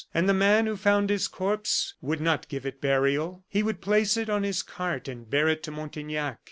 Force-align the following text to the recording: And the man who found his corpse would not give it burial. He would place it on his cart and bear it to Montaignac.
And 0.15 0.27
the 0.27 0.33
man 0.33 0.65
who 0.65 0.75
found 0.77 1.11
his 1.11 1.27
corpse 1.27 1.93
would 2.01 2.19
not 2.19 2.47
give 2.49 2.65
it 2.65 2.81
burial. 2.81 3.43
He 3.47 3.61
would 3.61 3.81
place 3.81 4.17
it 4.17 4.31
on 4.31 4.41
his 4.41 4.63
cart 4.63 5.07
and 5.07 5.29
bear 5.29 5.47
it 5.47 5.61
to 5.61 5.71
Montaignac. 5.71 6.39